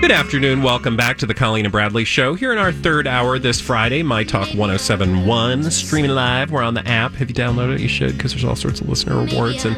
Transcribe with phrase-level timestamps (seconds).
[0.00, 0.62] Good afternoon.
[0.62, 2.32] Welcome back to the Colleen and Bradley Show.
[2.34, 6.50] Here in our third hour this Friday, My Talk 1071, streaming live.
[6.50, 7.12] We're on the app.
[7.12, 7.80] Have you downloaded it?
[7.80, 9.66] You should, because there's all sorts of listener rewards.
[9.66, 9.76] And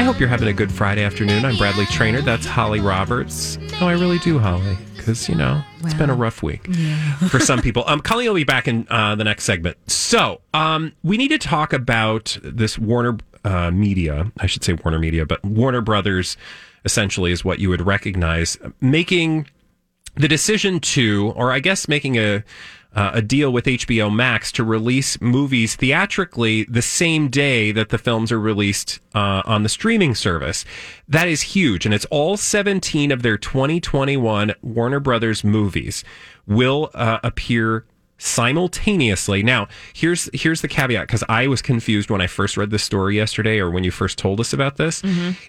[0.00, 1.44] I hope you're having a good Friday afternoon.
[1.44, 2.22] I'm Bradley Traynor.
[2.22, 3.58] That's Holly Roberts.
[3.80, 6.72] Oh, I really do, Holly, because, you know, it's been a rough week
[7.28, 7.82] for some people.
[7.88, 9.76] Um, Colleen will be back in uh, the next segment.
[9.90, 15.00] So um, we need to talk about this Warner uh, Media, I should say Warner
[15.00, 16.36] Media, but Warner Brothers
[16.84, 19.46] essentially is what you would recognize making
[20.16, 22.42] the decision to, or I guess making a
[22.94, 27.98] uh, a deal with HBO Max to release movies theatrically the same day that the
[27.98, 30.64] films are released uh, on the streaming service.
[31.06, 36.02] That is huge, and it's all 17 of their 2021 Warner Brothers movies
[36.46, 37.84] will uh, appear
[38.18, 39.42] simultaneously.
[39.42, 43.16] Now, here's here's the caveat because I was confused when I first read the story
[43.16, 45.02] yesterday, or when you first told us about this.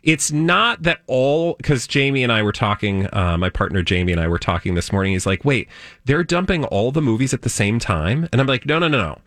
[0.04, 3.08] It's not that all because Jamie and I were talking.
[3.14, 5.14] Uh, my partner Jamie and I were talking this morning.
[5.14, 5.68] He's like, "Wait,
[6.06, 8.98] they're dumping all the movies at the same time," and I'm like, "No, no, no,
[8.98, 9.18] no.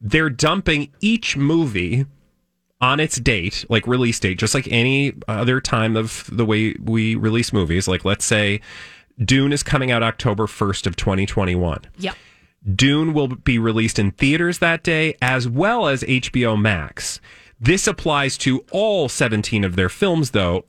[0.00, 2.06] They're dumping each movie."
[2.78, 7.14] On its date, like release date, just like any other time of the way we
[7.14, 7.88] release movies.
[7.88, 8.60] Like, let's say
[9.18, 11.80] Dune is coming out October 1st of 2021.
[11.96, 12.14] Yep.
[12.74, 17.20] Dune will be released in theaters that day as well as HBO Max.
[17.60, 20.64] This applies to all 17 of their films, though,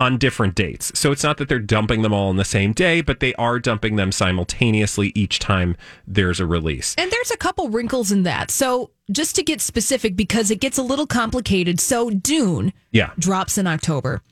[0.00, 0.90] on different dates.
[0.98, 3.60] So it's not that they're dumping them all on the same day, but they are
[3.60, 5.76] dumping them simultaneously each time
[6.06, 6.94] there's a release.
[6.98, 8.50] And there's a couple wrinkles in that.
[8.50, 11.78] So, just to get specific, because it gets a little complicated.
[11.78, 13.10] So, Dune Yeah.
[13.18, 14.22] drops in October.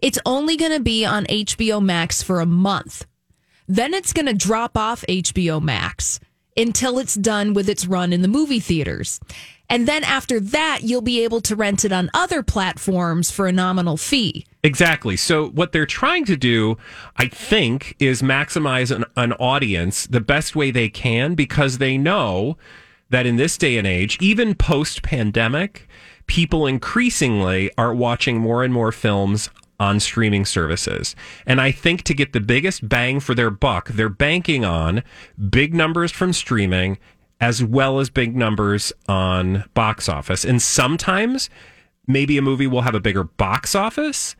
[0.00, 3.04] It's only going to be on HBO Max for a month.
[3.66, 6.20] Then it's going to drop off HBO Max
[6.58, 9.20] until it's done with its run in the movie theaters.
[9.70, 13.52] And then after that, you'll be able to rent it on other platforms for a
[13.52, 14.46] nominal fee.
[14.62, 15.16] Exactly.
[15.16, 16.78] So what they're trying to do,
[17.16, 22.56] I think, is maximize an, an audience the best way they can because they know
[23.10, 25.86] that in this day and age, even post pandemic,
[26.26, 31.14] people increasingly are watching more and more films on streaming services.
[31.46, 35.02] And I think to get the biggest bang for their buck, they're banking on
[35.50, 36.98] big numbers from streaming
[37.40, 40.44] as well as big numbers on box office.
[40.44, 41.48] And sometimes
[42.06, 44.34] maybe a movie will have a bigger box office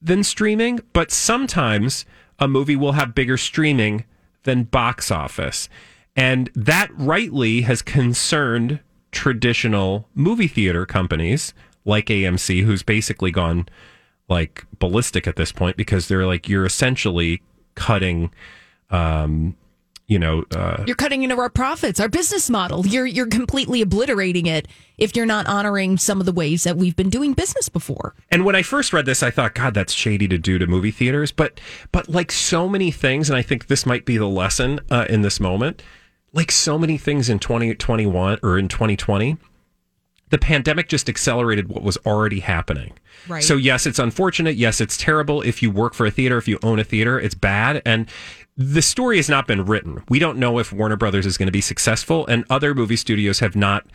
[0.00, 2.04] than streaming, but sometimes
[2.38, 4.04] a movie will have bigger streaming
[4.42, 5.68] than box office.
[6.16, 8.80] And that rightly has concerned
[9.12, 11.54] traditional movie theater companies
[11.84, 13.68] like AMC, who's basically gone
[14.32, 17.42] like ballistic at this point because they're like, you're essentially
[17.74, 18.32] cutting,
[18.90, 19.56] um,
[20.08, 22.86] you know, uh, You're cutting into our profits, our business model.
[22.86, 26.96] You're you're completely obliterating it if you're not honoring some of the ways that we've
[26.96, 28.14] been doing business before.
[28.30, 30.90] And when I first read this, I thought, God, that's shady to do to movie
[30.90, 31.32] theaters.
[31.32, 31.60] But,
[31.92, 35.22] but like so many things, and I think this might be the lesson uh, in
[35.22, 35.82] this moment.
[36.34, 39.36] Like so many things in 2021 or in 2020,
[40.32, 42.94] the pandemic just accelerated what was already happening.
[43.28, 43.44] Right.
[43.44, 44.56] So yes, it's unfortunate.
[44.56, 45.42] Yes, it's terrible.
[45.42, 47.82] If you work for a theater, if you own a theater, it's bad.
[47.84, 48.08] And
[48.56, 50.02] the story has not been written.
[50.08, 53.40] We don't know if Warner Brothers is going to be successful, and other movie studios
[53.40, 53.86] have not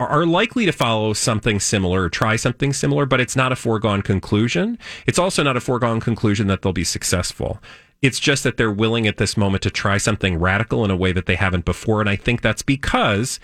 [0.00, 4.00] are likely to follow something similar or try something similar, but it's not a foregone
[4.00, 4.78] conclusion.
[5.06, 7.60] It's also not a foregone conclusion that they'll be successful.
[8.00, 11.12] It's just that they're willing at this moment to try something radical in a way
[11.12, 12.00] that they haven't before.
[12.00, 13.38] And I think that's because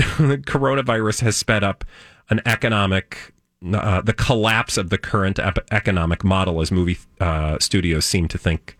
[0.46, 1.84] coronavirus has sped up
[2.28, 3.32] an economic,
[3.72, 8.38] uh, the collapse of the current ep- economic model as movie uh, studios seem to
[8.38, 8.76] think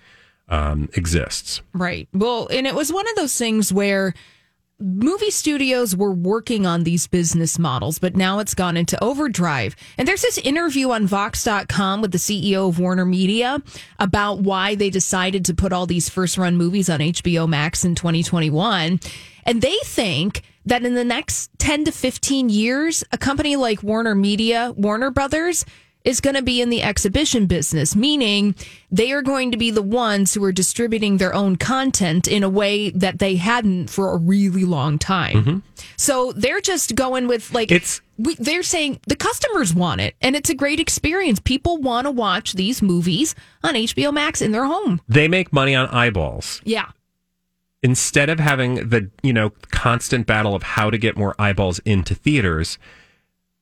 [0.49, 1.63] um, exists.
[1.73, 2.09] Right.
[2.13, 4.15] Well, and it was one of those things where
[4.81, 9.77] movie studios were working on these business models, but now it's gone into overdrive.
[9.99, 13.63] And there's this interview on Vox.com with the CEO of Warner Media
[13.99, 17.95] about why they decided to put all these first run movies on HBO Max in
[17.95, 19.01] 2021.
[19.45, 24.15] And they think that in the next 10 to 15 years, a company like Warner
[24.15, 25.65] Media, Warner Brothers,
[26.05, 28.55] is going to be in the exhibition business, meaning
[28.91, 32.49] they are going to be the ones who are distributing their own content in a
[32.49, 35.37] way that they hadn't for a really long time.
[35.37, 35.59] Mm-hmm.
[35.97, 38.01] So they're just going with like it's.
[38.19, 41.41] We, they're saying the customers want it, and it's a great experience.
[41.41, 45.01] People want to watch these movies on HBO Max in their home.
[45.09, 46.61] They make money on eyeballs.
[46.65, 46.91] Yeah.
[47.83, 52.15] Instead of having the you know constant battle of how to get more eyeballs into
[52.15, 52.79] theaters,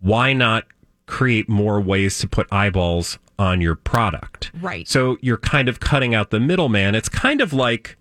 [0.01, 0.65] why not
[1.07, 4.51] create more ways to put eyeballs on your product.
[4.61, 4.87] Right.
[4.87, 6.95] So you're kind of cutting out the middleman.
[6.95, 7.97] It's kind of like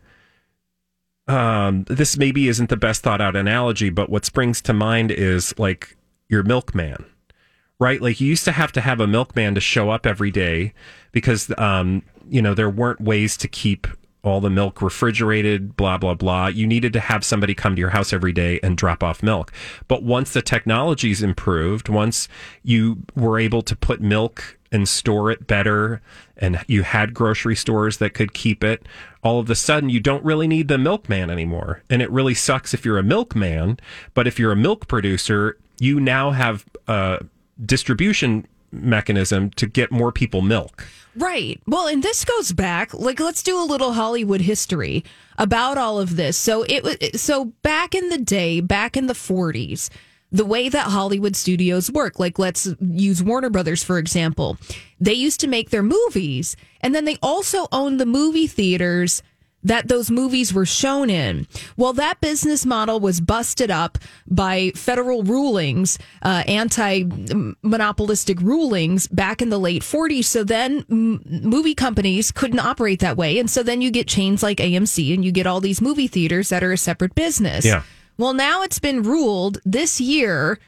[1.27, 5.57] um, this maybe isn't the best thought out analogy, but what springs to mind is
[5.59, 5.97] like
[6.29, 7.05] your milkman,
[7.79, 8.01] right?
[8.01, 10.73] Like you used to have to have a milkman to show up every day
[11.11, 13.87] because, um, you know, there weren't ways to keep
[14.27, 16.47] all the milk refrigerated, blah, blah, blah.
[16.47, 19.51] You needed to have somebody come to your house every day and drop off milk.
[19.88, 22.27] But once the technology's improved, once
[22.63, 26.01] you were able to put milk and store it better,
[26.35, 28.85] and you had grocery stores that could keep it,
[29.24, 31.83] all of a sudden you don't really need the milkman anymore.
[31.89, 33.80] And it really sucks if you're a milkman,
[34.13, 37.23] but if you're a milk producer, you now have a
[37.65, 40.85] distribution mechanism to get more people milk.
[41.17, 41.59] Right.
[41.65, 42.93] Well, and this goes back.
[42.93, 45.03] Like, let's do a little Hollywood history
[45.39, 46.37] about all of this.
[46.37, 49.89] So it was so back in the day, back in the forties,
[50.31, 52.19] the way that Hollywood studios work.
[52.19, 54.57] Like, let's use Warner Brothers for example.
[54.99, 59.23] They used to make their movies, and then they also owned the movie theaters
[59.63, 61.48] that those movies were shown in.
[61.75, 67.04] Well, that business model was busted up by federal rulings, uh, anti
[67.62, 70.25] monopolistic rulings back in the late 40s.
[70.25, 73.39] So then m- movie companies couldn't operate that way.
[73.39, 76.50] And so then you get chains like AMC and you get all these movie theaters
[76.50, 77.65] that are a separate business.
[77.65, 77.83] Yeah.
[78.18, 80.59] Well, now it's been ruled this year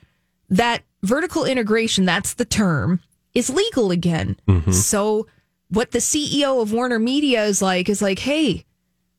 [0.50, 3.00] that vertical integration, that's the term,
[3.34, 4.38] is legal again.
[4.48, 4.72] Mm-hmm.
[4.72, 5.28] So
[5.70, 8.66] what the CEO of Warner Media is like is like, hey,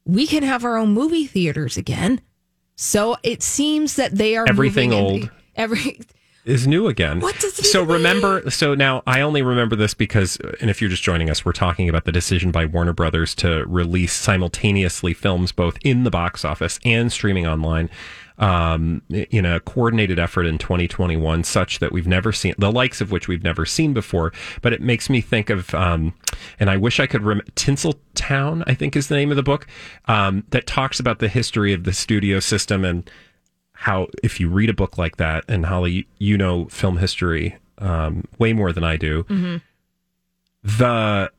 [0.04, 2.20] we can have our own movie theaters again.
[2.76, 5.30] So it seems that they are everything old.
[5.54, 6.00] every
[6.44, 7.20] is new again.
[7.20, 7.94] What does it so mean?
[7.94, 8.50] remember?
[8.50, 11.88] So now I only remember this because, and if you're just joining us, we're talking
[11.88, 16.80] about the decision by Warner Brothers to release simultaneously films both in the box office
[16.84, 17.90] and streaming online
[18.40, 23.12] um, in a coordinated effort in 2021, such that we've never seen the likes of
[23.12, 24.32] which we've never seen before.
[24.62, 26.14] But it makes me think of, um,
[26.58, 29.66] and I wish I could remember Tinseltown, I think is the name of the book,
[30.06, 33.08] um, that talks about the history of the studio system and
[33.72, 38.24] how, if you read a book like that, and Holly, you know film history um,
[38.38, 39.56] way more than I do, mm-hmm.
[40.62, 41.30] the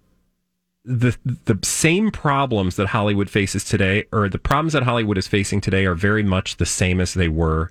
[0.84, 5.62] the the same problems that Hollywood faces today, or the problems that Hollywood is facing
[5.62, 7.70] today, are very much the same as they were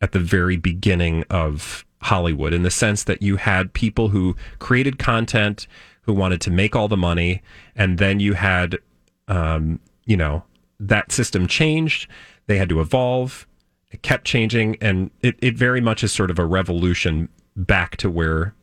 [0.00, 4.98] at the very beginning of Hollywood, in the sense that you had people who created
[4.98, 5.66] content
[6.02, 7.42] who wanted to make all the money,
[7.74, 8.78] and then you had,
[9.26, 10.44] um, you know,
[10.78, 12.08] that system changed.
[12.46, 13.46] They had to evolve.
[13.90, 18.10] It kept changing, and it, it very much is sort of a revolution back to
[18.10, 18.54] where,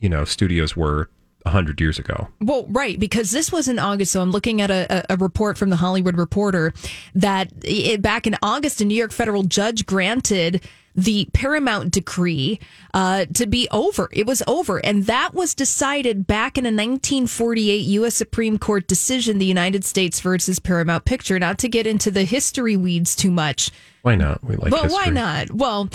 [0.00, 1.08] you know, studios were
[1.44, 2.28] 100 years ago.
[2.40, 4.12] Well, right, because this was in August.
[4.12, 6.72] So I'm looking at a, a report from the Hollywood Reporter
[7.14, 10.62] that it, back in August, a New York federal judge granted
[10.94, 12.60] the Paramount decree
[12.92, 14.10] uh, to be over.
[14.12, 14.78] It was over.
[14.84, 18.14] And that was decided back in a 1948 U.S.
[18.14, 21.38] Supreme Court decision, the United States versus Paramount Picture.
[21.38, 23.70] Not to get into the history weeds too much.
[24.02, 24.44] Why not?
[24.44, 24.92] We like But history.
[24.92, 25.50] why not?
[25.50, 25.88] Well,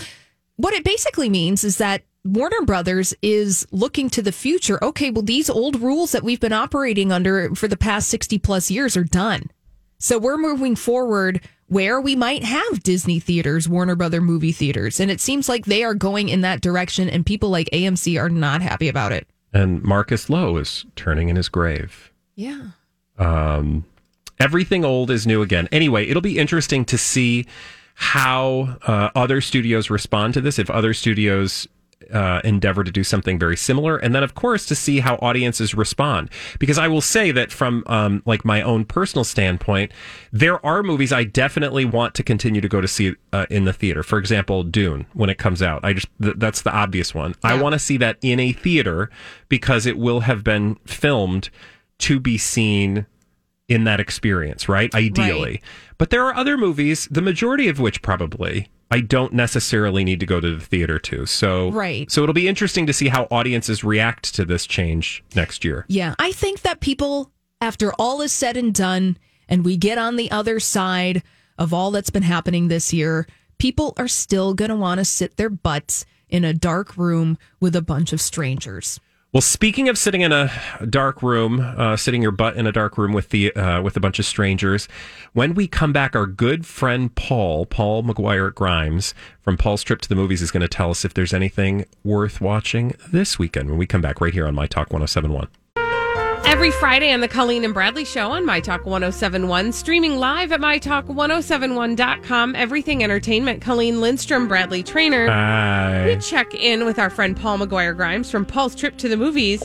[0.56, 4.84] what it basically means is that Warner Brothers is looking to the future.
[4.84, 8.70] Okay, well, these old rules that we've been operating under for the past 60 plus
[8.70, 9.50] years are done.
[9.98, 15.00] So we're moving forward where we might have Disney theaters, Warner Brother movie theaters.
[15.00, 18.30] And it seems like they are going in that direction, and people like AMC are
[18.30, 19.28] not happy about it.
[19.54, 22.12] And Marcus Loew is turning in his grave.
[22.36, 22.68] Yeah.
[23.18, 23.86] Um,
[24.40, 25.68] everything old is new again.
[25.72, 27.46] Anyway, it'll be interesting to see
[27.96, 30.60] how uh, other studios respond to this.
[30.60, 31.68] If other studios
[32.12, 35.76] uh, endeavor to do something very similar, and then of course to see how audiences
[35.76, 36.30] respond.
[36.60, 39.92] Because I will say that from um, like my own personal standpoint,
[40.32, 43.74] there are movies I definitely want to continue to go to see uh, in the
[43.74, 44.04] theater.
[44.04, 45.84] For example, Dune when it comes out.
[45.84, 47.36] I just th- that's the obvious one.
[47.44, 49.10] I want to see that in a theater
[49.50, 51.50] because it will have been filmed
[52.00, 53.06] to be seen
[53.68, 54.94] in that experience, right?
[54.94, 55.50] Ideally.
[55.50, 55.64] Right.
[55.98, 60.26] But there are other movies, the majority of which probably I don't necessarily need to
[60.26, 61.26] go to the theater too.
[61.26, 62.10] So Right.
[62.10, 65.86] So it'll be interesting to see how audiences react to this change next year.
[65.88, 69.18] Yeah, I think that people, after all is said and done,
[69.50, 71.24] and we get on the other side
[71.58, 73.28] of all that's been happening this year,
[73.58, 77.76] people are still going to want to sit their butts in a dark room with
[77.76, 79.00] a bunch of strangers.
[79.38, 80.52] Well, speaking of sitting in a
[80.90, 84.00] dark room, uh, sitting your butt in a dark room with the uh, with a
[84.00, 84.88] bunch of strangers,
[85.34, 90.10] when we come back, our good friend Paul, Paul McGuire Grimes from Paul's Trip to
[90.10, 93.70] the Movies, is going to tell us if there's anything worth watching this weekend.
[93.70, 95.48] When we come back, right here on My Talk 1071.
[96.46, 100.60] Every Friday on the Colleen and Bradley Show on My Talk 1071, streaming live at
[100.60, 102.56] MyTalk1071.com.
[102.56, 105.28] Everything Entertainment, Colleen Lindstrom, Bradley Traynor.
[105.28, 106.06] Hi.
[106.08, 109.64] We check in with our friend Paul McGuire Grimes from Paul's Trip to the Movies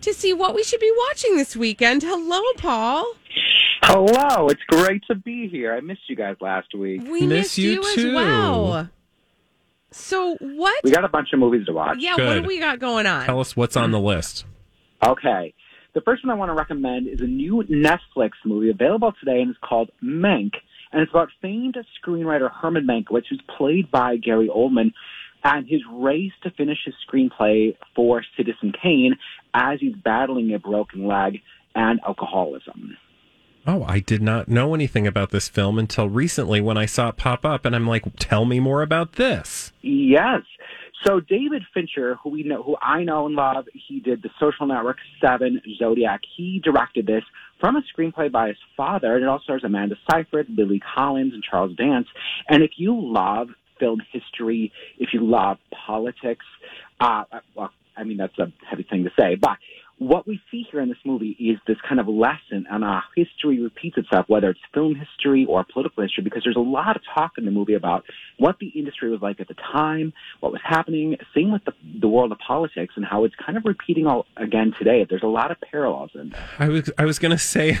[0.00, 2.02] to see what we should be watching this weekend.
[2.02, 3.04] Hello, Paul.
[3.82, 5.74] Hello, it's great to be here.
[5.74, 7.02] I missed you guys last week.
[7.02, 8.08] We Miss missed you you, too.
[8.08, 8.90] as well.
[9.90, 10.82] So, what?
[10.82, 11.98] We got a bunch of movies to watch.
[12.00, 12.42] yeah, what Good.
[12.42, 13.26] do we got going on?
[13.26, 14.44] Tell us what's on the list.
[15.04, 15.52] Okay.
[15.94, 19.50] The first one I want to recommend is a new Netflix movie available today, and
[19.50, 20.52] it's called Mank.
[20.90, 24.92] And it's about famed screenwriter Herman Mankiewicz, who's played by Gary Oldman,
[25.44, 29.16] and his race to finish his screenplay for Citizen Kane
[29.52, 31.40] as he's battling a broken leg
[31.74, 32.96] and alcoholism.
[33.66, 37.16] Oh, I did not know anything about this film until recently when I saw it
[37.16, 39.72] pop up, and I'm like, tell me more about this.
[39.82, 40.42] Yes.
[41.04, 44.66] So David Fincher, who we know, who I know and love, he did The Social
[44.66, 46.20] Network, Seven, Zodiac.
[46.36, 47.24] He directed this
[47.60, 51.42] from a screenplay by his father, and it also stars Amanda Seyfried, Lily Collins, and
[51.42, 52.06] Charles Dance.
[52.48, 53.48] And if you love
[53.80, 56.46] film history, if you love politics,
[57.00, 57.24] uh,
[57.56, 59.58] well, I mean that's a heavy thing to say, but
[60.08, 63.60] what we see here in this movie is this kind of lesson on how history
[63.60, 67.32] repeats itself, whether it's film history or political history, because there's a lot of talk
[67.38, 68.04] in the movie about
[68.38, 72.08] what the industry was like at the time, what was happening, same with the, the
[72.08, 75.06] world of politics, and how it's kind of repeating all again today.
[75.08, 76.48] There's a lot of parallels in there.
[76.58, 77.78] I was I was gonna say,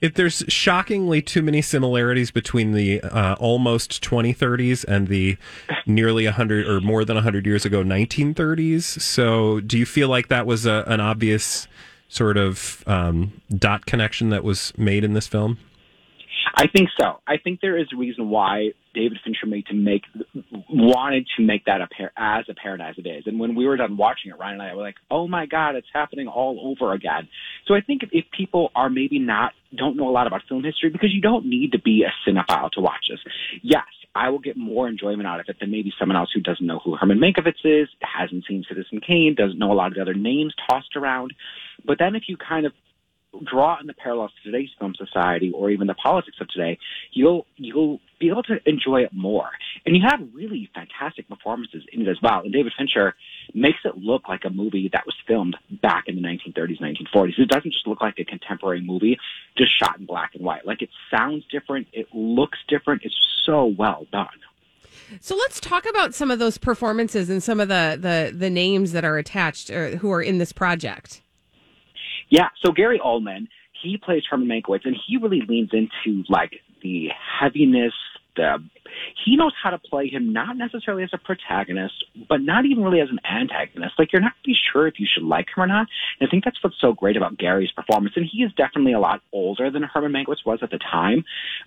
[0.00, 5.36] if there's shockingly too many similarities between the uh, almost 2030s and the
[5.86, 8.82] nearly 100 or more than 100 years ago 1930s.
[8.82, 11.68] So, do you feel like that was a, an obvious
[12.08, 15.58] sort of um, dot connection that was made in this film?
[16.54, 17.20] I think so.
[17.26, 20.02] I think there is a reason why David Fincher made to make
[20.70, 23.24] wanted to make that appear as apparent as it is.
[23.26, 25.76] And when we were done watching it, Ryan and I were like, "Oh my god,
[25.76, 27.28] it's happening all over again."
[27.66, 30.64] So I think if, if people are maybe not don't know a lot about film
[30.64, 33.20] history because you don't need to be a cinephile to watch this.
[33.62, 33.84] Yes,
[34.14, 36.80] I will get more enjoyment out of it than maybe someone else who doesn't know
[36.82, 40.14] who Herman Mankiewicz is, hasn't seen Citizen Kane, doesn't know a lot of the other
[40.14, 41.34] names tossed around.
[41.84, 42.72] But then if you kind of
[43.44, 46.78] draw on the parallels to today's film society or even the politics of today,
[47.12, 49.50] you'll you'll be able to enjoy it more.
[49.84, 52.40] And you have really fantastic performances in it as well.
[52.40, 53.14] And David Fincher
[53.54, 57.38] makes it look like a movie that was filmed back in the 1930s, 1940s.
[57.38, 59.18] It doesn't just look like a contemporary movie,
[59.56, 60.66] just shot in black and white.
[60.66, 63.02] Like it sounds different, it looks different.
[63.04, 64.28] It's so well done.
[65.20, 68.92] So let's talk about some of those performances and some of the the, the names
[68.92, 71.22] that are attached or who are in this project.
[72.28, 73.48] Yeah, so Gary Oldman,
[73.82, 77.08] he plays Herman Mankiewicz, and he really leans into like the
[77.40, 77.92] heaviness.
[78.36, 78.58] The
[79.24, 83.00] he knows how to play him not necessarily as a protagonist, but not even really
[83.00, 83.94] as an antagonist.
[83.98, 85.86] Like you're not really sure if you should like him or not.
[86.20, 88.14] And I think that's what's so great about Gary's performance.
[88.16, 91.24] And he is definitely a lot older than Herman Mankiewicz was at the time.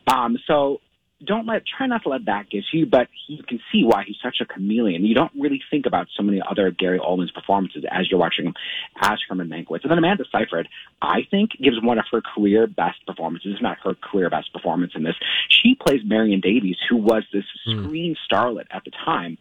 [0.08, 0.82] Um, so
[1.26, 4.04] don't let try not to let that get to you, but you can see why
[4.06, 5.06] he's such a chameleon.
[5.06, 8.54] You don't really think about so many other Gary Oldman's performances as you're watching him
[9.02, 9.84] as Herman Mankiewicz.
[9.84, 10.68] And then Amanda Seyfried,
[11.02, 14.94] I think, gives one of her career best performances, if not her career best performance
[14.96, 15.16] in this.
[15.50, 17.86] She plays Marion Davies, who was this hmm.
[17.86, 19.38] screen starlet at the time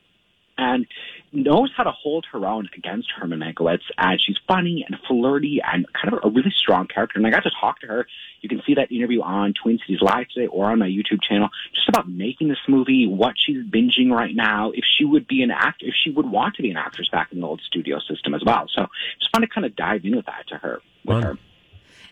[0.59, 0.87] and
[1.33, 5.87] knows how to hold her own against Herman Mankiewicz And she's funny and flirty and
[5.93, 7.19] kind of a really strong character.
[7.19, 8.07] And I got to talk to her.
[8.41, 11.49] You can see that interview on Twin Cities Live today or on my YouTube channel,
[11.75, 15.51] just about making this movie, what she's binging right now, if she would be an
[15.51, 18.35] actor, if she would want to be an actress back in the old studio system
[18.35, 18.67] as well.
[18.75, 18.87] So
[19.17, 21.23] it's fun to kind of dive in with that to her, with Fun.
[21.23, 21.39] her.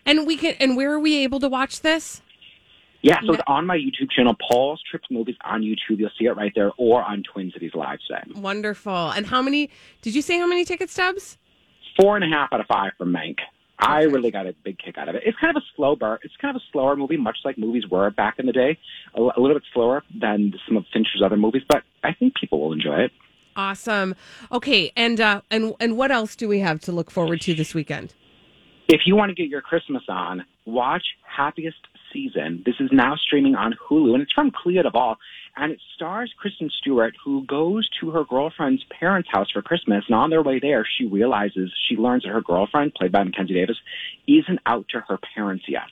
[0.05, 2.21] And we can and where are we able to watch this?
[3.01, 5.99] Yeah, so it's on my YouTube channel, Paul's Trip to Movies on YouTube.
[5.99, 8.39] You'll see it right there, or on Twin Cities Live today.
[8.39, 9.11] Wonderful.
[9.11, 9.69] And how many
[10.01, 11.37] did you say how many ticket stubs?
[11.97, 13.37] four and a half out of five from Mank.
[13.79, 15.23] I really got a big kick out of it.
[15.25, 16.17] It's kind of a slow burn.
[16.23, 18.77] It's kind of a slower movie, much like movies were back in the day.
[19.15, 22.59] A, a little bit slower than some of Fincher's other movies, but I think people
[22.59, 23.11] will enjoy it.
[23.55, 24.15] Awesome.
[24.51, 27.73] Okay, and uh and and what else do we have to look forward to this
[27.73, 28.13] weekend?
[28.87, 31.77] If you want to get your Christmas on, watch Happiest
[32.13, 32.63] Season.
[32.65, 35.15] This is now streaming on Hulu, and it's from Clea DuVall,
[35.55, 40.15] and it stars Kristen Stewart, who goes to her girlfriend's parents' house for Christmas, and
[40.15, 43.77] on their way there, she realizes, she learns that her girlfriend, played by Mackenzie Davis,
[44.27, 45.91] isn't out to her parents yet.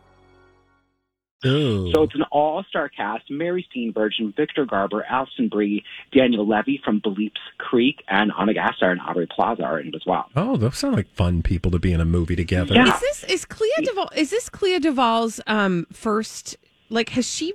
[1.45, 1.91] Ooh.
[1.91, 7.31] So it's an all-star cast: Mary Steenburgen, Victor Garber, Alison Brie, Daniel Levy from Bleeps
[7.57, 10.29] Creek, and Ana Gasteyer and Aubrey Plaza are in it as well.
[10.35, 12.75] Oh, those sound like fun people to be in a movie together.
[12.75, 12.93] Yeah.
[12.93, 14.15] Is this is Clea DuVall?
[14.15, 16.57] Is this Clea DuVall's um first?
[16.89, 17.53] Like, has she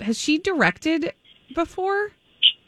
[0.00, 1.12] has she directed
[1.54, 2.10] before?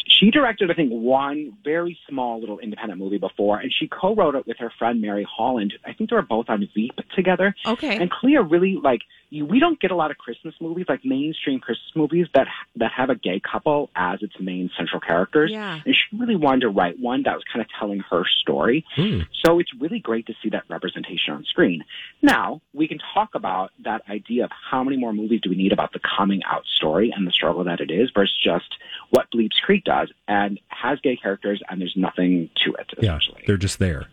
[0.06, 4.46] She directed, I think, one very small little independent movie before, and she co-wrote it
[4.46, 5.72] with her friend Mary Holland.
[5.86, 7.54] I think they were both on Veep together.
[7.64, 7.96] Okay.
[7.96, 9.00] And Clea really like
[9.30, 12.90] you, we don't get a lot of Christmas movies like mainstream Christmas movies that that
[12.96, 15.50] have a gay couple as its main central characters.
[15.52, 15.80] Yeah.
[15.84, 18.84] And she really wanted to write one that was kind of telling her story.
[18.94, 19.20] Hmm.
[19.44, 21.84] So it's really great to see that representation on screen.
[22.22, 25.72] Now we can talk about that idea of how many more movies do we need
[25.72, 28.76] about the coming out story and the struggle that it is versus just
[29.10, 33.44] what Bleeps Creek does and has gay characters and there's nothing to it Yeah, essentially.
[33.46, 34.08] they're just there,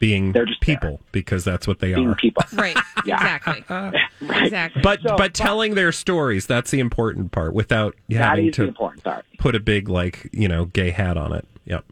[0.00, 2.14] being They're just people because that's what they being are.
[2.16, 2.42] people.
[2.54, 2.76] Right.
[3.06, 3.16] Yeah.
[3.36, 3.64] Exactly.
[4.22, 4.42] Right.
[4.44, 4.80] Exactly.
[4.82, 8.56] But So, but but- telling their stories that's the important part without That having is
[8.56, 9.24] the to important part.
[9.38, 11.46] put a big like you know gay hat on it.
[11.66, 11.84] Yep.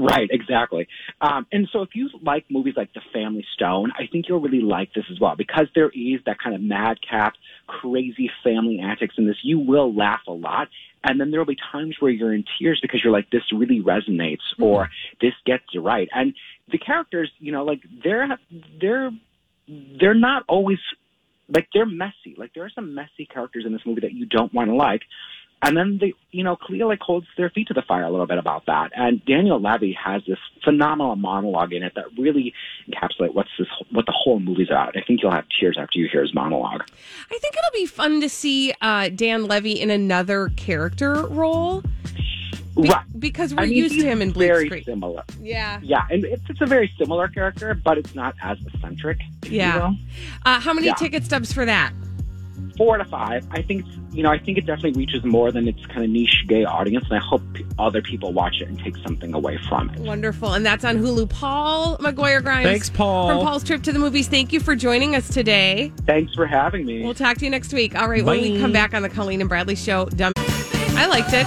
[0.00, 0.88] Right, exactly.
[1.20, 4.62] Um, and so if you like movies like The Family Stone, I think you'll really
[4.62, 7.34] like this as well because there is that kind of madcap,
[7.66, 9.36] crazy family antics in this.
[9.42, 10.68] You will laugh a lot.
[11.02, 13.80] And then there will be times where you're in tears because you're like, this really
[13.80, 16.08] resonates or this gets you right.
[16.12, 16.34] And
[16.70, 18.28] the characters, you know, like they're,
[18.80, 19.10] they're,
[19.98, 20.78] they're not always
[21.48, 22.34] like they're messy.
[22.36, 25.02] Like there are some messy characters in this movie that you don't want to like.
[25.62, 28.26] And then the, you know, Clea like holds their feet to the fire a little
[28.26, 28.92] bit about that.
[28.96, 32.54] And Daniel Levy has this phenomenal monologue in it that really
[32.88, 34.96] encapsulates what's this, what the whole movie's about.
[34.96, 36.82] I think you'll have tears after you hear his monologue.
[37.30, 41.82] I think it'll be fun to see uh, Dan Levy in another character role.
[42.80, 43.04] Be- right.
[43.18, 44.84] Because we're I mean, used to him in Bleeps very Creek.
[44.86, 45.24] similar.
[45.42, 45.80] Yeah.
[45.82, 49.18] Yeah, and it's, it's a very similar character, but it's not as eccentric.
[49.42, 49.92] if you Yeah.
[50.46, 50.94] Uh, how many Yeah.
[50.94, 51.92] ticket stubs for that?
[52.80, 53.46] Four to five.
[53.50, 56.46] I think you know, I think it definitely reaches more than its kind of niche
[56.48, 57.42] gay audience, and I hope
[57.78, 59.98] other people watch it and take something away from it.
[59.98, 60.54] Wonderful.
[60.54, 61.28] And that's on Hulu.
[61.28, 62.64] Paul McGuire Grimes.
[62.64, 63.28] Thanks, Paul.
[63.28, 64.28] From Paul's Trip to the Movies.
[64.28, 65.92] Thank you for joining us today.
[66.06, 67.04] Thanks for having me.
[67.04, 67.94] We'll talk to you next week.
[67.94, 70.32] All right, when we come back on the Colleen and Bradley show, dumb.
[70.36, 71.44] I liked it.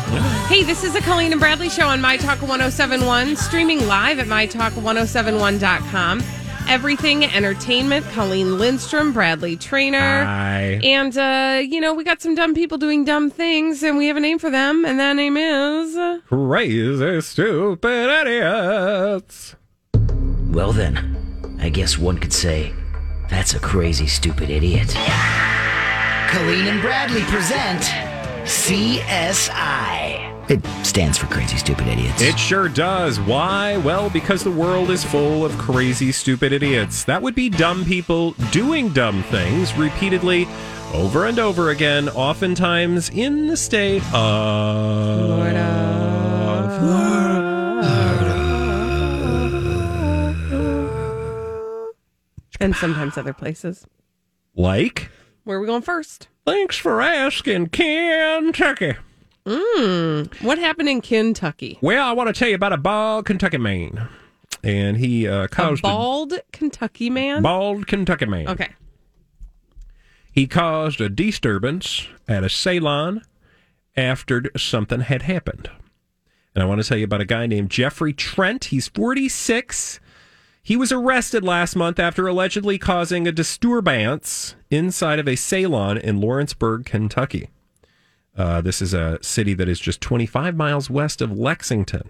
[0.50, 4.28] Hey, this is the Colleen and Bradley show on My Talk 1071, streaming live at
[4.28, 6.43] MyTalk1071.com.
[6.68, 10.24] Everything entertainment, Colleen Lindstrom, Bradley Traynor.
[10.26, 10.80] Hi.
[10.84, 14.18] And, uh, you know, we got some dumb people doing dumb things, and we have
[14.18, 15.96] a name for them, and that name is.
[16.28, 19.56] Crazy stupid idiots.
[20.50, 22.74] Well, then, I guess one could say
[23.30, 24.90] that's a crazy, stupid idiot.
[26.30, 27.82] Colleen and Bradley present
[28.46, 30.13] CSI.
[30.50, 32.22] It stands for Crazy Stupid Idiots.
[32.22, 33.18] It sure does.
[33.20, 33.78] Why?
[33.78, 37.06] Well, because the world is full of crazy, stupid idiots.
[37.06, 40.48] That would be dumb people doing dumb things repeatedly
[40.94, 45.28] over and over again, oftentimes in the state of.
[45.30, 45.94] Florida.
[52.60, 53.88] And sometimes other places.
[54.56, 55.10] Like?
[55.46, 56.28] Where are we going first?
[56.46, 58.96] Thanks for asking, Kentucky.
[59.46, 61.78] Mm, what happened in Kentucky?
[61.82, 64.08] Well, I want to tell you about a bald Kentucky man.
[64.64, 67.42] And he uh, A caused bald Kentucky man?
[67.42, 68.48] bald Kentucky man.
[68.48, 68.70] Okay.
[70.32, 73.22] He caused a disturbance at a salon
[73.98, 75.70] after something had happened.
[76.56, 78.66] And I want to tell you about a guy named Jeffrey Trent.
[78.66, 80.00] He's 46.
[80.64, 86.22] He was arrested last month after allegedly causing a disturbance inside of a salon in
[86.22, 87.50] Lawrenceburg, Kentucky.
[88.38, 92.10] Uh, this is a city that is just 25 miles west of Lexington.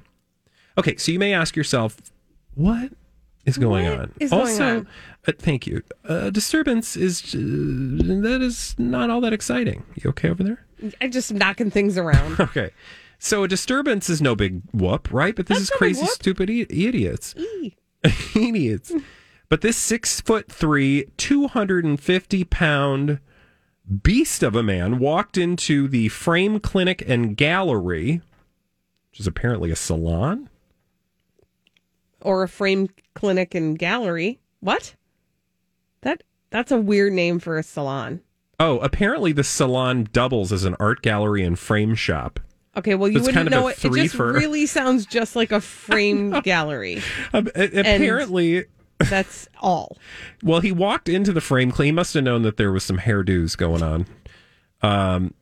[0.78, 1.98] Okay, so you may ask yourself,
[2.56, 2.92] what
[3.46, 4.12] is going What on?
[4.20, 4.88] is going also, on?
[5.28, 5.84] Uh, thank you.
[6.08, 7.38] Uh, disturbance is uh,
[8.22, 9.84] that is not all that exciting.
[9.96, 10.66] You okay over there?
[11.02, 12.40] I'm just knocking things around.
[12.40, 12.72] Okay.
[13.20, 15.34] So a disturbance is no big whoop, right?
[15.34, 17.36] But this That's is no crazy, stupid i- idiots.
[18.36, 18.92] Idiots.
[19.50, 23.20] But this six foot three, 250 pound
[24.04, 28.22] beast of a man walked into the Frame Clinic and Gallery,
[29.12, 30.50] which is apparently a salon.
[32.22, 34.40] or a frame clinic and gallery.
[34.62, 34.96] What?
[36.02, 38.22] That that's a weird name for a salon.
[38.60, 42.40] Oh, apparently the salon doubles as an art gallery and frame shop.
[42.78, 43.84] Okay, well you wouldn't kind of know it.
[43.84, 47.02] It just really sounds just like a frame gallery.
[47.34, 48.66] Um, apparently,
[49.10, 49.98] That's all.
[50.44, 51.72] well, he walked into the frame.
[51.72, 51.88] Clean.
[51.88, 54.06] He must have known that there was some hairdos going on.
[54.82, 55.34] Um,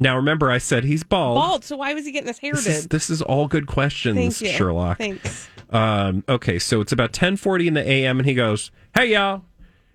[0.00, 1.36] now remember, I said he's bald.
[1.36, 1.64] Bald.
[1.64, 4.40] So why was he getting his hair This is, this is all good questions, Thank
[4.40, 4.98] you, Sherlock.
[4.98, 5.48] Thanks.
[5.70, 9.44] Um, okay, so it's about 1040 in the AM, and he goes, Hey, y'all,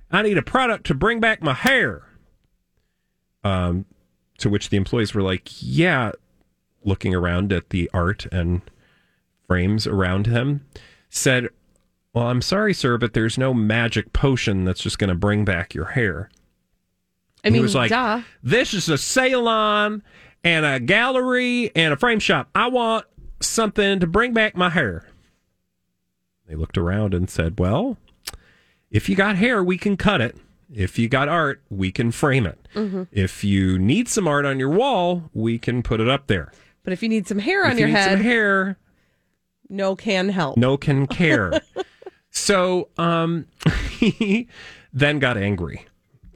[0.10, 2.04] I need a product to bring back my hair.
[3.43, 3.86] Um,
[4.39, 6.13] to which the employees were like, Yeah,
[6.84, 8.62] looking around at the art and
[9.46, 10.65] frames around him,
[11.10, 11.50] said,
[12.17, 15.75] Well, I'm sorry, sir, but there's no magic potion that's just going to bring back
[15.75, 16.32] your hair.
[17.43, 18.23] I he mean, was like, duh.
[18.41, 20.01] This is a salon
[20.43, 22.49] and a gallery and a frame shop.
[22.56, 23.06] I want
[23.39, 25.06] something to bring back my hair.
[26.47, 27.97] They looked around and said, Well,
[28.89, 30.36] if you got hair, we can cut it.
[30.73, 32.67] If you got art, we can frame it.
[32.73, 33.03] Mm-hmm.
[33.12, 36.51] If you need some art on your wall, we can put it up there.
[36.84, 38.80] But if you need some hair if on you your need head, some hair,
[39.69, 40.58] no can help.
[40.58, 41.62] no can care.
[42.38, 43.45] so um,
[43.89, 44.47] he
[44.93, 45.86] then got angry,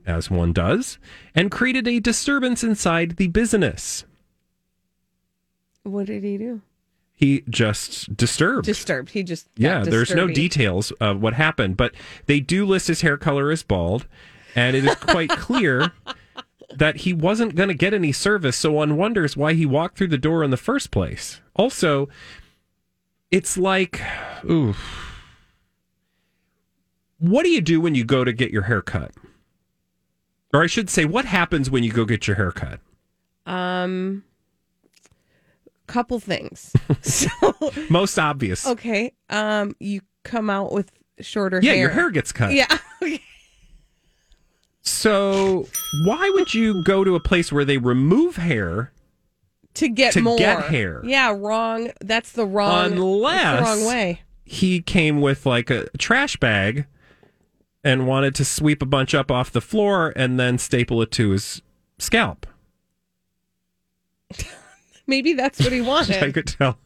[0.06, 0.98] as one does,
[1.34, 4.06] and created a disturbance inside the business.
[5.84, 6.62] What did he do?
[7.14, 8.66] He just disturbed.
[8.66, 9.12] Disturbed.
[9.12, 11.94] He just yeah, there's no details of what happened, but
[12.26, 14.08] they do list his hair color as bald,
[14.56, 15.92] and it is quite clear
[16.76, 18.58] that he wasn't going to get any service.
[18.58, 21.42] So one wonders why he walked through the door in the first place.
[21.56, 22.10] Also,
[23.30, 24.02] it's like,
[24.50, 24.74] ooh,
[27.22, 29.12] what do you do when you go to get your hair cut?
[30.54, 32.80] Or I should say, what happens when you go get your hair cut?
[33.46, 34.24] Um,
[35.88, 36.74] couple things.
[37.02, 37.30] so
[37.90, 38.68] Most obvious.
[38.68, 41.80] okay, um, you come out with shorter yeah, hair.
[41.82, 42.52] your hair gets cut.
[42.54, 42.68] Yeah.
[43.04, 43.20] Okay.
[44.84, 45.68] So
[46.06, 48.92] why would you go to a place where they remove hair
[49.76, 51.02] To get To more get hair.
[51.04, 51.92] Yeah, wrong.
[52.02, 52.94] That's the wrong.
[52.94, 54.22] Unless- the wrong way.
[54.44, 56.86] he came with like a trash bag
[57.84, 61.32] and wanted to sweep a bunch up off the floor and then staple it to
[61.32, 61.62] his
[61.98, 62.46] scalp.
[65.08, 66.24] Maybe that's what he wanted.
[66.24, 66.78] I could tell.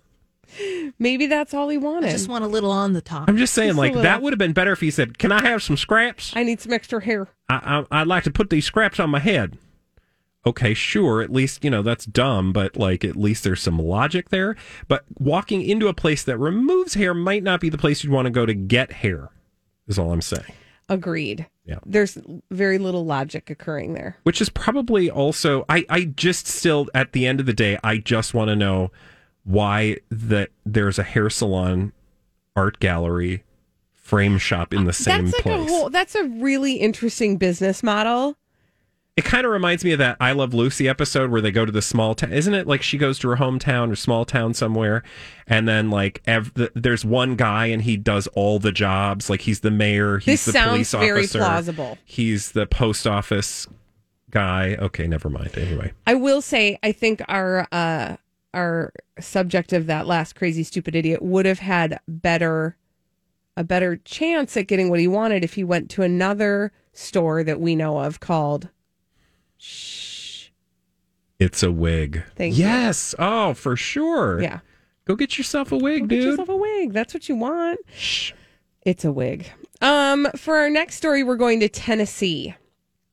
[0.97, 2.09] Maybe that's all he wanted.
[2.09, 3.27] I just want a little on the top.
[3.27, 5.41] I'm just saying, Just like that would have been better if he said, "Can I
[5.45, 6.31] have some scraps?
[6.35, 7.27] I need some extra hair.
[7.49, 9.57] I, I, I'd like to put these scraps on my head."
[10.45, 11.21] Okay, sure.
[11.21, 14.55] At least you know that's dumb, but like at least there's some logic there.
[14.87, 18.27] But walking into a place that removes hair might not be the place you'd want
[18.27, 19.31] to go to get hair.
[19.87, 20.53] Is all I'm saying.
[20.89, 21.47] Agreed.
[21.65, 21.79] Yeah.
[21.85, 22.17] There's
[22.51, 24.17] very little logic occurring there.
[24.23, 27.97] which is probably also I, I just still at the end of the day i
[27.97, 28.91] just want to know
[29.43, 31.91] why that there's a hair salon
[32.55, 33.43] art gallery
[34.05, 35.89] frame shop in the uh, same that's like place a whole.
[35.89, 38.37] That's a really interesting business model.
[39.17, 41.71] It kind of reminds me of that i love lucy episode where they go to
[41.71, 42.67] the small town isn't it?
[42.67, 45.03] Like she goes to her hometown or small town somewhere
[45.47, 49.29] and then like ev- the, there's one guy and he does all the jobs.
[49.29, 51.97] Like he's the mayor he's This the sounds police very officer plausible.
[52.03, 53.67] he's the post office
[54.31, 54.75] guy.
[54.79, 55.57] Okay never mind.
[55.57, 55.93] Anyway.
[56.07, 58.17] I will say, I think our uh
[58.53, 62.75] our subject of that last crazy stupid idiot would have had better
[63.55, 67.61] a better chance at getting what he wanted if he went to another store that
[67.61, 68.69] we know of called
[69.57, 70.49] Shh.
[71.39, 72.23] It's a wig.
[72.35, 72.63] Thank you.
[72.65, 73.13] yes.
[73.19, 74.41] Oh, for sure.
[74.41, 74.59] Yeah.
[75.05, 76.23] Go get yourself a wig, Go get dude.
[76.25, 76.93] yourself a wig.
[76.93, 77.79] That's what you want.
[77.95, 78.31] Shh.
[78.83, 79.47] It's a wig.
[79.81, 82.55] Um, for our next story, we're going to Tennessee.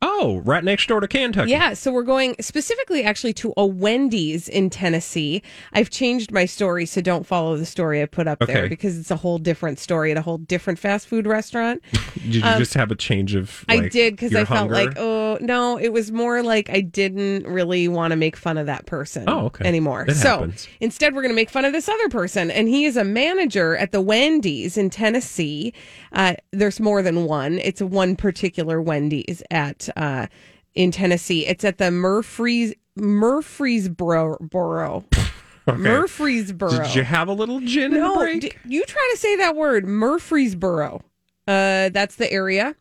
[0.04, 1.52] Oh, right next door to Kentucky.
[1.52, 5.42] Yeah, so we're going specifically actually to a Wendy's in Tennessee.
[5.72, 9.12] I've changed my story, so don't follow the story I put up there because it's
[9.12, 11.82] a whole different story at a whole different fast food restaurant.
[12.14, 13.64] Did you just have a change of?
[13.68, 15.11] I did because I felt like, oh
[15.42, 19.24] no, it was more like I didn't really want to make fun of that person
[19.28, 19.66] Oh, okay.
[19.66, 20.06] anymore.
[20.08, 20.68] It so happens.
[20.80, 23.76] instead, we're going to make fun of this other person, and he is a manager
[23.76, 25.74] at the Wendy's in Tennessee.
[26.12, 27.58] Uh, there's more than one.
[27.58, 30.28] It's one particular Wendy's at uh,
[30.74, 31.46] in Tennessee.
[31.46, 35.04] It's at the Murfrees Murfreesboro Borough.
[35.66, 36.70] Murfreesboro.
[36.84, 38.40] Did you have a little gin No, break?
[38.40, 41.02] d- you try to say that word, Murfreesboro.
[41.46, 42.74] Uh, that's the area.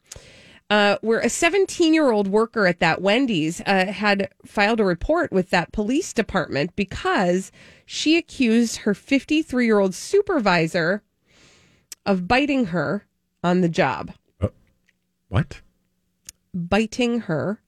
[0.72, 5.30] Uh, where a 17 year old worker at that Wendy's uh, had filed a report
[5.30, 7.52] with that police department because
[7.86, 11.04] she accused her 53 year old supervisor
[12.06, 13.06] of biting her
[13.44, 14.14] on the job.
[15.28, 15.60] what?
[16.54, 17.62] Biting her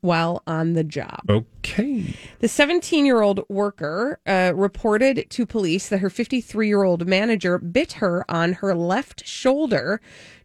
[0.00, 1.20] while on the job.
[1.28, 2.16] Okay.
[2.40, 7.58] The 17 year old worker uh, reported to police that her 53 year old manager
[7.58, 10.00] bit her on her left shoulder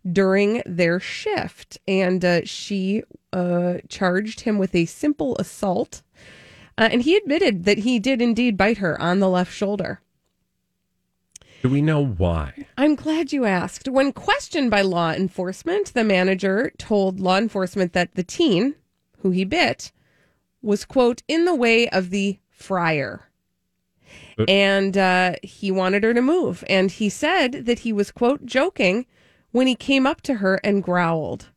[0.10, 1.78] during their shift.
[1.88, 6.02] And uh, she uh, charged him with a simple assault.
[6.78, 10.02] Uh, and he admitted that he did indeed bite her on the left shoulder.
[11.66, 12.68] Do we know why?
[12.78, 13.88] I'm glad you asked.
[13.88, 18.76] When questioned by law enforcement, the manager told law enforcement that the teen,
[19.26, 19.92] who he bit,
[20.62, 23.28] was, quote, in the way of the fryer.
[24.48, 26.64] And uh, he wanted her to move.
[26.70, 29.08] And he said that he was, quote, joking
[29.52, 31.50] when he came up to her and growled.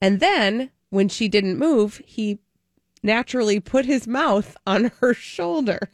[0.00, 2.38] And then, when she didn't move, he
[3.02, 5.90] naturally put his mouth on her shoulder.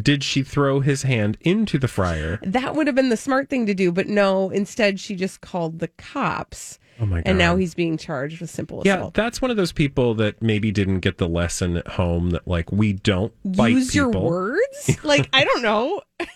[0.00, 2.40] Did she throw his hand into the fryer?
[2.42, 5.78] That would have been the smart thing to do, but no, instead she just called
[5.78, 6.78] the cops.
[7.00, 7.24] Oh my god.
[7.26, 10.70] And now he's being charged with simple Yeah, that's one of those people that maybe
[10.70, 14.24] didn't get the lesson at home that like we don't bite Use your people.
[14.24, 14.98] words?
[15.04, 16.00] like, I don't know.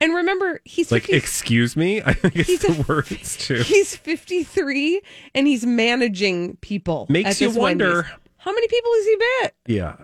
[0.00, 2.02] and remember, he's Like, 50 excuse me?
[2.04, 3.62] I think it's He's the a- words too.
[3.62, 5.00] he's 53
[5.34, 7.06] and he's managing people.
[7.08, 7.94] Makes you wonder.
[8.02, 8.12] Wendy's.
[8.38, 9.54] How many people has he bit?
[9.66, 9.96] Yeah.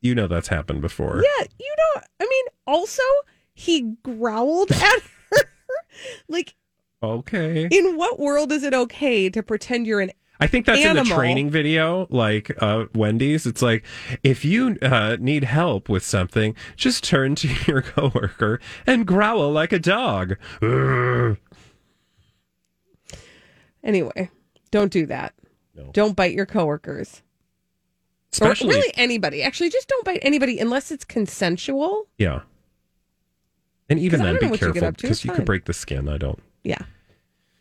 [0.00, 1.16] You know that's happened before.
[1.24, 3.02] Yeah, you know, I mean, also,
[3.52, 4.80] he growled at
[5.32, 5.38] her.
[6.28, 6.54] like,
[7.02, 7.68] Okay.
[7.70, 11.02] in what world is it okay to pretend you're an I think that's in the
[11.02, 13.44] training video, like uh, Wendy's.
[13.44, 13.84] It's like
[14.22, 19.72] if you uh, need help with something, just turn to your coworker and growl like
[19.72, 20.36] a dog.
[23.84, 24.28] Anyway,
[24.72, 25.34] don't do that.
[25.92, 27.22] Don't bite your coworkers.
[28.32, 29.42] Especially, or really anybody.
[29.42, 32.06] Actually, just don't bite anybody unless it's consensual.
[32.18, 32.40] yeah.
[33.88, 35.72] And even then, be know what you get careful because It's you could break the
[35.72, 36.08] skin.
[36.08, 36.42] I don't.
[36.64, 36.78] Yeah.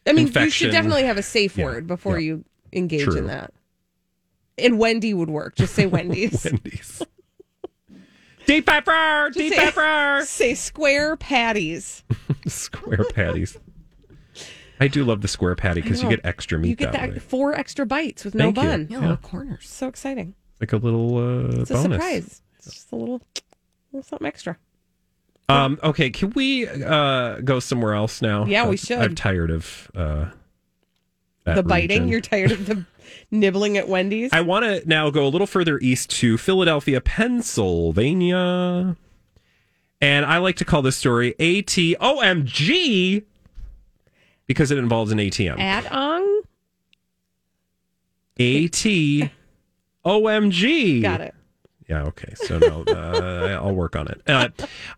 [0.05, 2.25] I mean, you should definitely have a safe Yeah, word before yeah.
[2.27, 3.17] you engage True.
[3.17, 3.53] in that.
[4.57, 5.55] And Wendy would work.
[5.55, 6.43] Just say Wendy's.
[6.51, 7.01] Wendy's.
[8.45, 12.03] Deep pepper, deep say- pepper, say square patties.
[12.47, 13.57] square patties.
[14.79, 17.21] I do love the square patty because you get extra meat You get that, that
[17.21, 18.67] four extra bites with Thank no you.
[18.69, 18.87] bun.
[18.89, 19.67] Yeah, little corners.
[19.67, 20.35] So exciting.
[20.61, 21.83] Like a little uh, It's a bonus.
[21.97, 22.41] surprise.
[22.57, 23.21] It's just a little,
[23.91, 24.57] little something extra.
[25.49, 28.45] Um, okay, can we uh, go somewhere else now?
[28.45, 28.99] Yeah, we should.
[28.99, 30.25] I'm tired of uh,
[31.45, 32.03] the biting.
[32.03, 32.07] region.
[32.09, 32.85] You're tired of the
[33.31, 34.33] nibbling at Wendy's.
[34.33, 38.97] I want to now go a little further east to Philadelphia, Pennsylvania.
[40.01, 43.23] And I like to call this story ATOMG
[44.45, 45.59] because it involves an ATM.
[45.59, 46.41] At ong.
[48.37, 49.31] ATOMG.
[51.01, 51.33] Got it.
[51.89, 52.33] Yeah, okay.
[52.35, 54.21] So no, uh, I'll work on it.
[54.27, 54.49] Uh,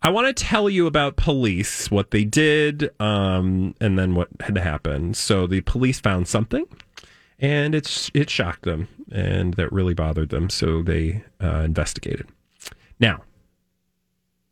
[0.02, 4.58] I want to tell you about police, what they did, um, and then what had
[4.58, 5.15] happened.
[5.15, 6.65] So the police found something,
[7.38, 10.49] and it's it shocked them, and that really bothered them.
[10.49, 12.28] So they uh, investigated.
[12.99, 13.21] Now,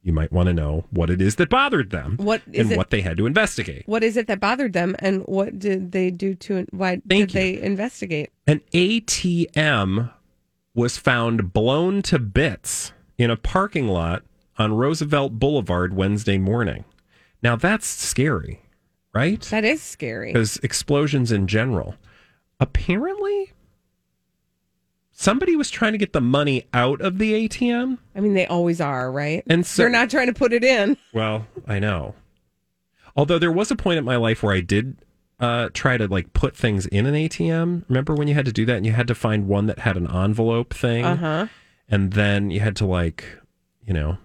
[0.03, 2.77] you might want to know what it is that bothered them, What is and it-
[2.77, 3.83] what they had to investigate.
[3.87, 6.67] What is it that bothered them, and what did they do to?
[6.69, 8.29] Why Thank did they investigate?
[8.45, 10.11] An ATM
[10.77, 14.21] was found blown to bits in a parking lot
[14.59, 16.85] on Roosevelt Boulevard Wednesday morning.
[17.41, 18.61] Now that's scary,
[19.11, 19.41] right?
[19.49, 20.31] That is scary.
[20.31, 21.95] Because explosions in general.
[22.59, 23.53] Apparently,
[25.11, 27.97] somebody was trying to get the money out of the ATM.
[28.15, 29.43] I mean, they always are, right?
[29.47, 30.95] And so- they're not trying to put it in.
[31.11, 32.13] Well, I know.
[33.15, 34.95] Although there was a point in my life where I did
[35.39, 37.83] uh, try to like put things in an ATM.
[37.87, 39.97] Remember when you had to do that and you had to find one that had
[39.97, 41.05] an envelope thing?
[41.05, 41.47] Uh huh.
[41.89, 43.23] and then you had to like
[43.85, 44.17] you know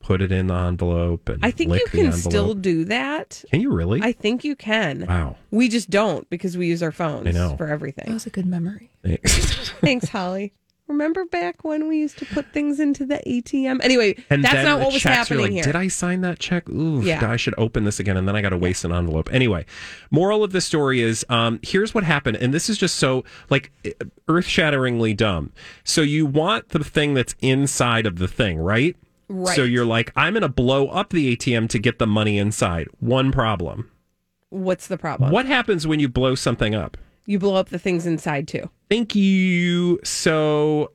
[0.00, 3.42] put it in the envelope and I think lick you can still do that.
[3.50, 4.00] Can you really?
[4.02, 5.04] I think you can.
[5.06, 5.36] wow.
[5.50, 7.56] We just don't because we use our phones I know.
[7.56, 8.04] for everything.
[8.06, 8.90] That was a good memory.
[9.02, 9.70] Thanks.
[9.80, 10.52] Thanks, Holly.
[10.88, 13.82] Remember back when we used to put things into the ATM?
[13.82, 15.64] Anyway, And that's not what was happening like, here.
[15.64, 16.68] Did I sign that check?
[16.68, 17.28] Ooh, Yeah.
[17.28, 19.28] I should open this again, and then I got to waste an envelope.
[19.32, 19.66] Anyway,
[20.12, 23.72] moral of the story is: um, here's what happened, and this is just so like
[24.28, 25.52] earth-shatteringly dumb.
[25.82, 28.96] So you want the thing that's inside of the thing, right?
[29.28, 29.56] Right.
[29.56, 32.86] So you're like, I'm going to blow up the ATM to get the money inside.
[33.00, 33.90] One problem.
[34.50, 35.32] What's the problem?
[35.32, 36.96] What happens when you blow something up?
[37.26, 38.70] You blow up the things inside too.
[38.88, 39.98] Thank you.
[40.04, 40.92] So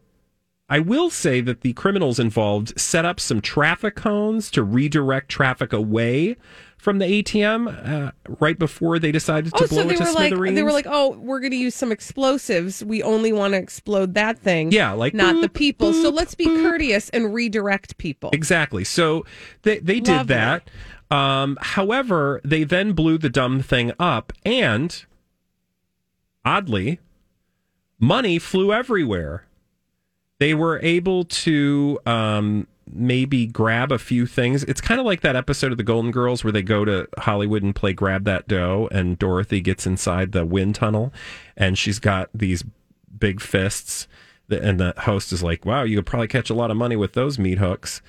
[0.70, 5.74] I will say that the criminals involved set up some traffic cones to redirect traffic
[5.74, 6.38] away
[6.78, 7.68] from the ATM
[8.08, 10.56] uh, right before they decided to Oh, blow so it to were like smithereens.
[10.56, 12.84] they were like, oh, we're going to use some explosives.
[12.84, 14.72] We only want to explode that thing.
[14.72, 15.94] Yeah, like not the boop, people.
[15.94, 16.64] so let's be boop.
[16.64, 18.30] courteous and redirect people.
[18.34, 18.84] Exactly.
[18.84, 19.26] So
[19.64, 20.36] they they did Lovely.
[20.36, 20.70] that.
[21.12, 25.06] Um, however, they then blew the dumb thing up, and
[26.46, 27.00] oddly,
[28.00, 29.46] money flew everywhere.
[30.40, 34.64] They were able to um, maybe grab a few things.
[34.64, 37.64] It's kind of like that episode of The Golden Girls where they go to Hollywood
[37.64, 41.14] and play grab that dough, and Dorothy gets inside the wind tunnel,
[41.56, 42.64] and she's got these
[43.18, 44.08] big fists.
[44.50, 47.14] And the host is like, "Wow, you could probably catch a lot of money with
[47.14, 48.02] those meat hooks."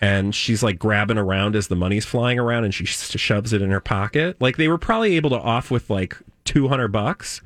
[0.00, 3.70] and she's like grabbing around as the money's flying around and she shoves it in
[3.70, 7.40] her pocket like they were probably able to off with like 200 bucks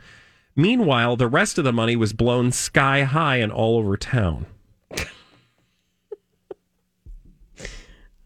[0.56, 4.46] meanwhile the rest of the money was blown sky high and all over town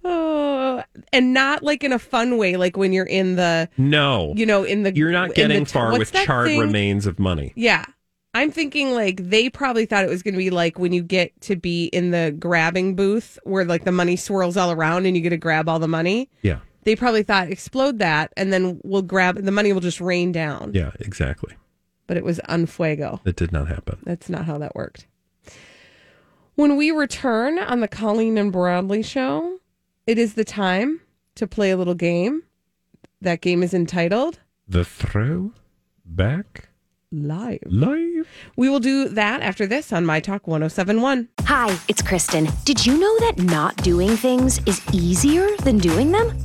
[0.03, 4.47] Oh, and not like in a fun way, like when you're in the, no you
[4.47, 4.95] know, in the.
[4.97, 6.59] you're not getting the- far with charred thing?
[6.61, 7.85] remains of money Yeah.
[8.33, 11.38] I'm thinking like they probably thought it was going to be like when you get
[11.43, 15.23] to be in the grabbing booth where like the money swirls all around and you
[15.23, 16.31] get to grab all the money.
[16.43, 20.31] yeah They probably thought explode that and then we'll grab the money will just rain
[20.33, 20.71] down.
[20.73, 21.55] yeah exactly
[22.11, 23.23] But it was unfuego.
[23.23, 25.07] that did not happen That's not how that worked.
[26.57, 29.61] When we return on the Colleen and Bradley show,
[30.09, 31.03] it is the time
[31.37, 32.42] to play a little game.
[33.20, 35.53] That game is entitled the throw
[36.05, 36.70] back
[37.12, 37.61] Live.
[37.66, 41.29] live We will do that after this on My Talk 1071.
[41.42, 42.49] Hi, it's Kristen.
[42.64, 46.44] Did you know that not doing things is easier than doing them?